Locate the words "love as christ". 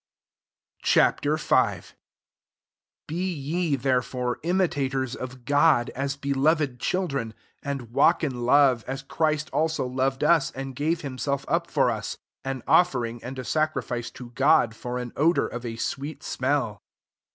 8.43-9.51